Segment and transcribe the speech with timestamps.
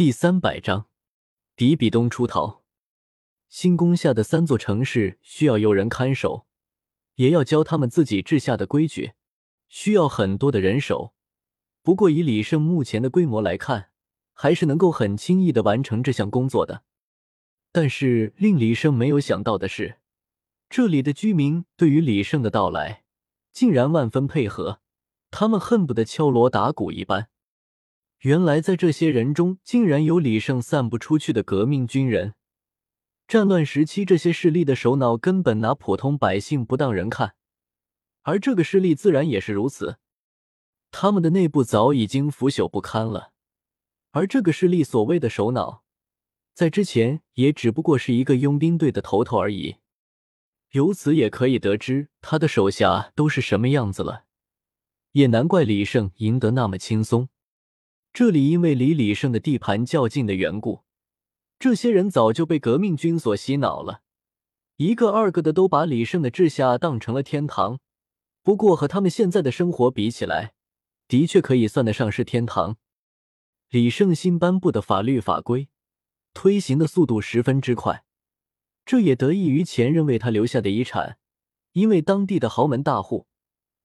[0.00, 0.86] 第三百章，
[1.54, 2.62] 比比东出逃。
[3.50, 6.46] 新攻下的三座城市需要有人看守，
[7.16, 9.12] 也要教他们自己治下的规矩，
[9.68, 11.12] 需要很多的人手。
[11.82, 13.90] 不过以李胜目前的规模来看，
[14.32, 16.82] 还是能够很轻易的完成这项工作的。
[17.70, 19.98] 但是令李胜没有想到的是，
[20.70, 23.04] 这里的居民对于李胜的到来，
[23.52, 24.80] 竟然万分配合，
[25.30, 27.28] 他们恨不得敲锣打鼓一般。
[28.20, 32.34] 原来在这些人中，竟然有李胜散不出去的革命军人。
[33.26, 37.34] 战乱时期，这些势力的首脑根本拿普通百姓不当人看，
[38.22, 39.96] 而这个势力自然也是如此。
[40.90, 43.32] 他们的内部早已经腐朽不堪了，
[44.10, 45.84] 而这个势力所谓的首脑，
[46.52, 49.76] 在之前也只不过是一个佣兵队的头头而已。
[50.72, 54.24] 由此也可以得知他的手下都是什么样子了，
[55.12, 57.30] 也难怪李胜赢得那么轻松。
[58.12, 60.80] 这里因为离李胜的地盘较近的缘故，
[61.58, 64.02] 这些人早就被革命军所洗脑了，
[64.76, 67.78] 一个二个的都把李胜的治下当成了天堂。
[68.42, 70.54] 不过和他们现在的生活比起来，
[71.06, 72.76] 的确可以算得上是天堂。
[73.68, 75.68] 李胜新颁布的法律法规
[76.34, 78.04] 推行的速度十分之快，
[78.84, 81.18] 这也得益于前任为他留下的遗产，
[81.72, 83.28] 因为当地的豪门大户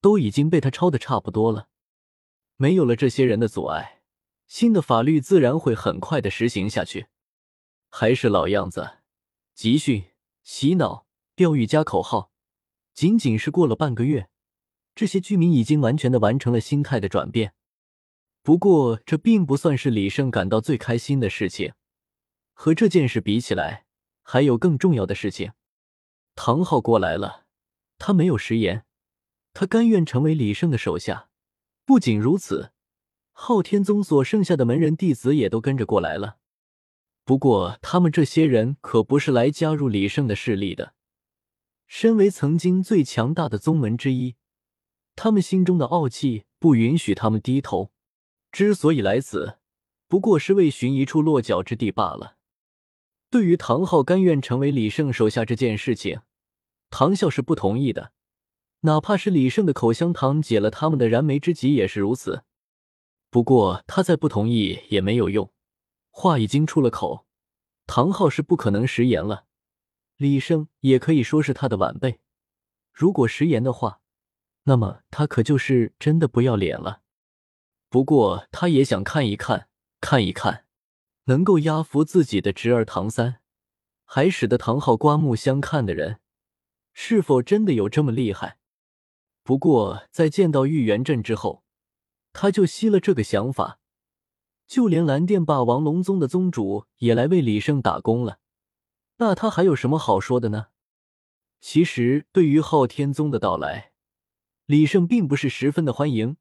[0.00, 1.68] 都已经被他抄的差不多了，
[2.56, 4.00] 没有了这些人的阻碍。
[4.54, 7.08] 新的法律自然会很快的实行下去，
[7.90, 8.98] 还是老样子，
[9.52, 10.04] 集训、
[10.44, 12.30] 洗脑、钓鱼加口号。
[12.92, 14.28] 仅仅是过了半个月，
[14.94, 17.52] 这些居民已经完全的完成了心态的转变。
[18.44, 21.72] 不过，这并不算是李胜感到最开心的事情。
[22.52, 23.86] 和这件事比起来，
[24.22, 25.50] 还有更重要的事情。
[26.36, 27.46] 唐昊过来了，
[27.98, 28.86] 他没有食言，
[29.52, 31.28] 他甘愿成为李胜的手下。
[31.84, 32.70] 不仅如此。
[33.36, 36.38] 昊天宗所剩下的门人弟子也都跟着过来了，
[37.24, 40.94] 不过他们这些人可不是来加入李胜的势力的。
[41.86, 44.36] 身为曾经最强大的宗门之一，
[45.16, 47.90] 他们心中的傲气不允许他们低头。
[48.52, 49.58] 之所以来此，
[50.06, 52.36] 不过是为寻一处落脚之地罢了。
[53.28, 56.20] 对于唐昊甘愿成为李胜手下这件事情，
[56.88, 58.12] 唐啸是不同意的。
[58.82, 62.44] 哪怕是李胜的口香糖解了他们的燃眉之急，也是如此。
[63.34, 65.52] 不过他再不同意也没有用，
[66.12, 67.26] 话已经出了口，
[67.84, 69.46] 唐昊是不可能食言了。
[70.16, 72.20] 李胜也可以说是他的晚辈，
[72.92, 74.00] 如果食言的话，
[74.66, 77.02] 那么他可就是真的不要脸了。
[77.88, 79.68] 不过他也想看一看，
[80.00, 80.66] 看一看，
[81.24, 83.40] 能够压服自己的侄儿唐三，
[84.04, 86.20] 还使得唐昊刮目相看的人，
[86.92, 88.58] 是否真的有这么厉害？
[89.42, 91.63] 不过在见到玉元镇之后。
[92.34, 93.78] 他就息了这个想法，
[94.66, 98.40] 就连蓝电霸王龙宗的宗主也来为李胜打工了，
[99.16, 100.66] 那他还有什么好说的呢？
[101.60, 103.92] 其实，对于昊天宗的到来，
[104.66, 106.36] 李胜并不是十分的欢迎，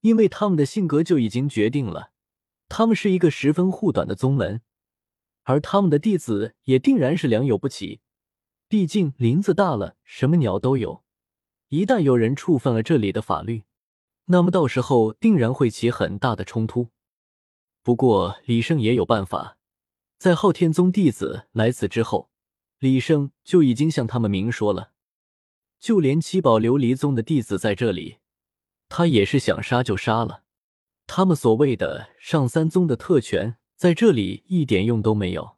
[0.00, 2.12] 因为他们的性格就已经决定了，
[2.68, 4.62] 他们是一个十分护短的宗门，
[5.42, 8.00] 而他们的弟子也定然是良莠不齐。
[8.68, 11.04] 毕竟林子大了，什么鸟都有，
[11.68, 13.64] 一旦有人触犯了这里的法律。
[14.32, 16.90] 那么到时候定然会起很大的冲突。
[17.82, 19.58] 不过李胜也有办法，
[20.18, 22.30] 在昊天宗弟子来此之后，
[22.78, 24.92] 李胜就已经向他们明说了，
[25.80, 28.18] 就连七宝琉璃宗的弟子在这里，
[28.88, 30.44] 他也是想杀就杀了。
[31.08, 35.56] 他们所谓的上三宗的特权，在这里一点用都没有。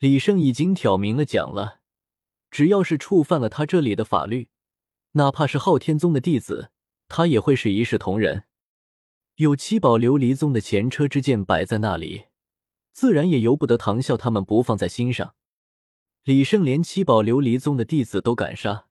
[0.00, 1.78] 李胜已经挑明了讲了，
[2.50, 4.48] 只要是触犯了他这里的法律，
[5.12, 6.72] 哪怕是昊天宗的弟子。
[7.08, 8.44] 他也会是一视同仁，
[9.36, 12.26] 有七宝琉璃宗的前车之鉴摆在那里，
[12.92, 15.34] 自然也由不得唐啸他们不放在心上。
[16.24, 18.86] 李胜连七宝琉璃宗的弟子都敢杀，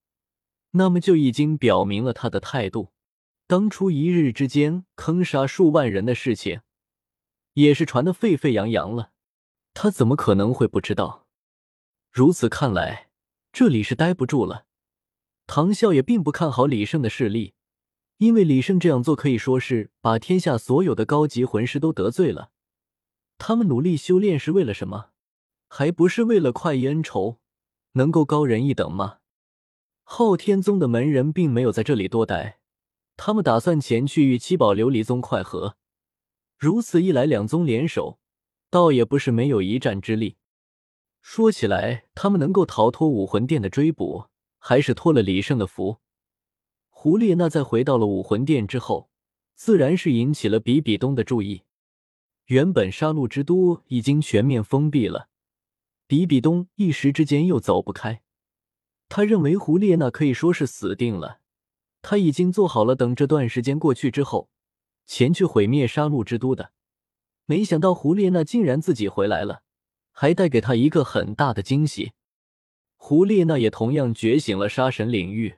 [0.71, 2.91] 那么就已经表明了他的态度。
[3.45, 6.61] 当初一日之间坑杀数万人的事情，
[7.53, 9.11] 也是传得沸沸扬扬了，
[9.73, 11.27] 他怎么可能会不知道？
[12.11, 13.09] 如此看来，
[13.53, 14.65] 这里是待不住了。
[15.45, 17.53] 唐啸也并不看好李胜的势力。
[18.17, 22.51] 因为李胜这样做可以说是把天下所有的高级魂师都得罪了。
[23.37, 25.11] 他们努力修炼是为了什么？
[25.67, 27.39] 还不是为了快意恩仇，
[27.93, 29.19] 能够高人一等吗？
[30.03, 32.59] 昊天宗的门人并没有在这里多待，
[33.15, 35.75] 他们打算前去与七宝琉璃宗快合。
[36.57, 38.17] 如此一来，两宗联手，
[38.71, 40.37] 倒也不是没有一战之力。
[41.21, 44.27] 说起来，他们能够逃脱武魂殿的追捕，
[44.57, 45.99] 还是托了李胜的福。
[46.99, 49.11] 胡列娜在回到了武魂殿之后，
[49.53, 51.61] 自然是引起了比比东的注意。
[52.47, 55.27] 原本杀戮之都已经全面封闭了，
[56.07, 58.23] 比比东一时之间又走不开。
[59.09, 61.39] 他认为胡列娜可以说是死定了，
[62.01, 64.49] 他已经做好了等这段时间过去之后，
[65.05, 66.71] 前去毁灭杀戮之都的。
[67.45, 69.61] 没想到胡列娜竟然自己回来了，
[70.11, 72.13] 还带给他一个很大的惊喜。
[72.95, 75.57] 胡列娜也同样觉醒了杀神领域，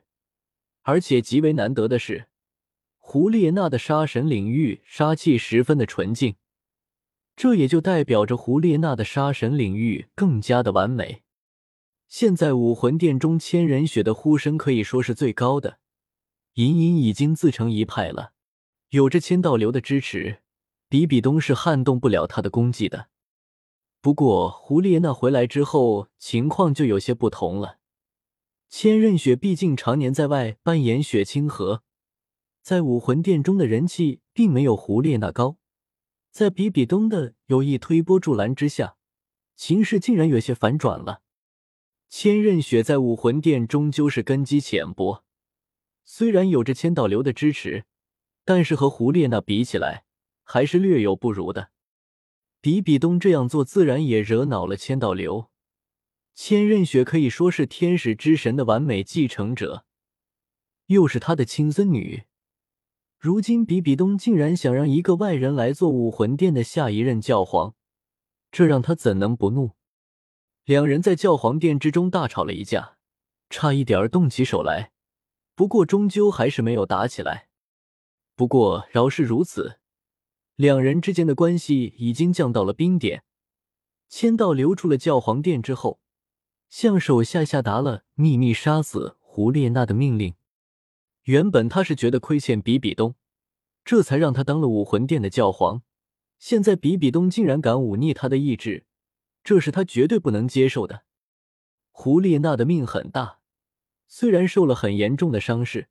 [0.82, 2.28] 而且极为难得的是，
[2.98, 6.36] 胡列娜的杀神领域杀气十分的纯净。
[7.36, 11.22] 这也就代表着胡列娜的杀神领域更加的完美。
[12.06, 15.78] 现在武魂殿中千人血的呼声可以说是最高的，
[16.54, 18.32] 隐隐已经自成一派了。
[18.90, 20.40] 有着千道流的支持，
[20.88, 23.06] 比比东是撼动不了他的功绩的。
[24.02, 27.79] 不过胡列娜回来之后，情况就有些不同了。
[28.70, 31.82] 千仞雪毕竟常年在外扮演雪清河，
[32.62, 35.56] 在武魂殿中的人气并没有胡列娜高。
[36.30, 38.94] 在比比东的有意推波助澜之下，
[39.56, 41.22] 情势竟然有些反转了。
[42.08, 45.24] 千仞雪在武魂殿终究是根基浅薄，
[46.04, 47.84] 虽然有着千道流的支持，
[48.44, 50.04] 但是和胡列娜比起来，
[50.44, 51.70] 还是略有不如的。
[52.60, 55.49] 比比东这样做，自然也惹恼了千道流。
[56.42, 59.84] 千仞雪可以说是天使之神的完美继承者，
[60.86, 62.24] 又是他的亲孙女。
[63.18, 67.74] 如今，比比东竟然想让一个外人来做武魂殿的下一任教皇，
[68.50, 69.72] 这让他怎能不怒？
[70.64, 72.96] 两人在教皇殿之中大吵了一架，
[73.50, 74.92] 差一点儿动起手来，
[75.54, 77.50] 不过终究还是没有打起来。
[78.34, 79.78] 不过饶是如此，
[80.56, 83.24] 两人之间的关系已经降到了冰点。
[84.08, 86.00] 千道流出了教皇殿之后，
[86.70, 90.34] 向手下下达了秘密杀死胡列娜的命令。
[91.24, 93.16] 原本他是觉得亏欠比比东，
[93.84, 95.82] 这才让他当了武魂殿的教皇。
[96.38, 98.86] 现在比比东竟然敢忤逆他的意志，
[99.44, 101.02] 这是他绝对不能接受的。
[101.90, 103.40] 胡列娜的命很大，
[104.08, 105.88] 虽然受了很严重的伤势，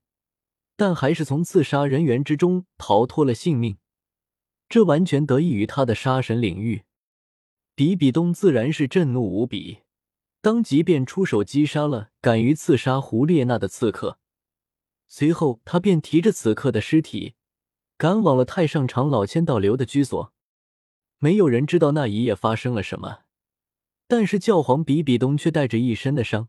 [0.76, 3.78] 但还是从刺杀人员之中逃脱了性命，
[4.68, 6.84] 这完全得益于他的杀神领域。
[7.76, 9.80] 比比东自然是震怒无比，
[10.42, 14.18] 当即便出手击杀了敢于刺杀胡列娜的刺客。
[15.08, 17.36] 随后，他便提着此刻的尸体，
[17.98, 20.34] 赶往了太上长老千道流的居所。
[21.18, 23.24] 没有人知道那一夜发生了什么，
[24.08, 26.48] 但是教皇比比东却带着一身的伤，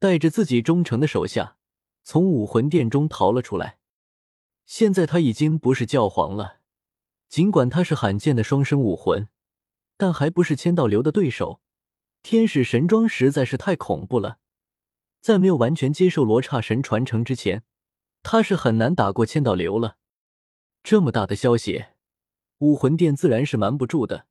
[0.00, 1.56] 带着自己忠诚的手下，
[2.02, 3.78] 从武魂殿中逃了出来。
[4.66, 6.58] 现在他已经不是教皇了，
[7.28, 9.28] 尽管他是罕见的双生武魂，
[9.96, 11.60] 但还不是千道流的对手。
[12.22, 14.38] 天使神装实在是太恐怖了，
[15.20, 17.64] 在没有完全接受罗刹神传承之前。
[18.22, 19.96] 他是很难打过千道流了，
[20.84, 21.86] 这么大的消息，
[22.58, 24.26] 武魂殿自然是瞒不住的。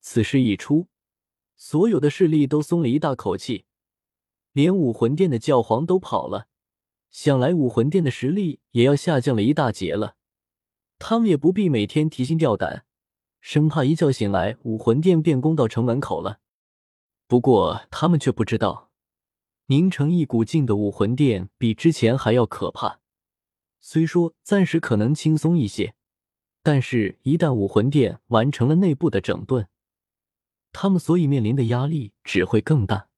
[0.00, 0.86] 此事一出，
[1.56, 3.64] 所有的势力都松了一大口气，
[4.52, 6.46] 连武魂殿的教皇都跑了，
[7.10, 10.14] 想来武魂殿的实力也要下降了一大截了。
[11.00, 12.86] 他们也不必每天提心吊胆，
[13.40, 16.38] 生怕一觉醒来武魂殿便攻到城门口了。
[17.26, 18.90] 不过他们却不知道，
[19.66, 23.00] 凝成一股劲的武魂殿比之前还要可怕。
[23.80, 25.94] 虽说暂时可能轻松一些，
[26.62, 29.66] 但是，一旦武魂殿完成了内部的整顿，
[30.72, 33.08] 他们所以面临的压力只会更大。